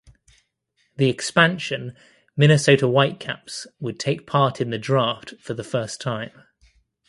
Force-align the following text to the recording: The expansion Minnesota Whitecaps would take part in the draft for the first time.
The 0.97 1.11
expansion 1.11 1.95
Minnesota 2.35 2.87
Whitecaps 2.87 3.67
would 3.79 3.99
take 3.99 4.25
part 4.25 4.59
in 4.59 4.71
the 4.71 4.79
draft 4.79 5.35
for 5.39 5.53
the 5.53 5.63
first 5.63 6.01
time. 6.01 6.31